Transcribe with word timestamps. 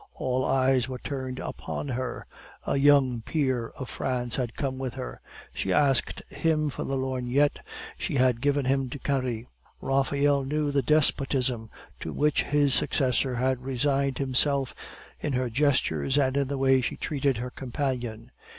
All 0.15 0.43
eyes 0.43 0.87
were 0.89 0.97
turned 0.97 1.37
upon 1.37 1.89
her. 1.89 2.25
A 2.65 2.75
young 2.75 3.21
peer 3.21 3.67
of 3.77 3.87
France 3.87 4.35
had 4.35 4.55
come 4.55 4.79
with 4.79 4.95
her; 4.95 5.21
she 5.53 5.71
asked 5.71 6.23
him 6.27 6.71
for 6.71 6.83
the 6.83 6.97
lorgnette 6.97 7.59
she 7.99 8.15
had 8.15 8.41
given 8.41 8.65
him 8.65 8.89
to 8.89 8.97
carry. 8.97 9.45
Raphael 9.79 10.43
knew 10.43 10.71
the 10.71 10.81
despotism 10.81 11.69
to 11.99 12.11
which 12.13 12.41
his 12.41 12.73
successor 12.73 13.35
had 13.35 13.61
resigned 13.61 14.17
himself, 14.17 14.73
in 15.19 15.33
her 15.33 15.51
gestures, 15.51 16.17
and 16.17 16.35
in 16.35 16.47
the 16.47 16.57
way 16.57 16.81
she 16.81 16.97
treated 16.97 17.37
her 17.37 17.51
companion. 17.51 18.31